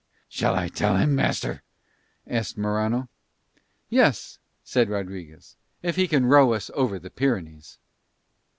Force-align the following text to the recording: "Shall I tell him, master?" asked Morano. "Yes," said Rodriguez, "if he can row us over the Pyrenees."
"Shall 0.27 0.55
I 0.55 0.67
tell 0.67 0.97
him, 0.97 1.13
master?" 1.13 1.61
asked 2.25 2.57
Morano. 2.57 3.07
"Yes," 3.87 4.39
said 4.63 4.89
Rodriguez, 4.89 5.57
"if 5.83 5.95
he 5.95 6.07
can 6.07 6.25
row 6.25 6.53
us 6.53 6.71
over 6.73 6.97
the 6.97 7.11
Pyrenees." 7.11 7.77